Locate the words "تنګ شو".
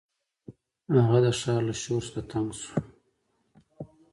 2.31-2.73